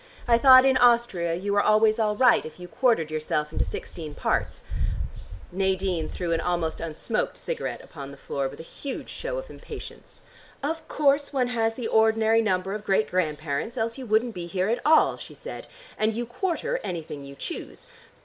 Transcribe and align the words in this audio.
"I 0.27 0.39
thought 0.39 0.65
in 0.65 0.77
Austria 0.77 1.35
you 1.35 1.53
were 1.53 1.61
always 1.61 1.99
all 1.99 2.15
right 2.15 2.43
if 2.43 2.59
you 2.59 2.67
quartered 2.67 3.11
yourself 3.11 3.53
into 3.53 3.63
sixteen 3.63 4.15
parts." 4.15 4.63
Nadine 5.51 6.09
threw 6.09 6.31
an 6.33 6.41
almost 6.41 6.81
unsmoked 6.81 7.37
cigarette 7.37 7.83
upon 7.83 8.09
the 8.09 8.17
floor 8.17 8.47
with 8.47 8.59
a 8.59 8.63
huge 8.63 9.09
show 9.09 9.37
of 9.37 9.51
impatience. 9.51 10.21
"Of 10.63 10.87
course 10.87 11.31
one 11.31 11.49
has 11.49 11.75
the 11.75 11.85
ordinary 11.87 12.41
number 12.41 12.73
of 12.73 12.83
great 12.83 13.11
grandparents, 13.11 13.77
else 13.77 13.99
you 13.99 14.07
wouldn't 14.07 14.33
be 14.33 14.47
here 14.47 14.69
at 14.69 14.81
all," 14.83 15.17
she 15.17 15.35
said, 15.35 15.67
"and 15.99 16.13
you 16.15 16.25
quarter 16.25 16.79
anything 16.83 17.23
you 17.23 17.35
choose. 17.35 17.85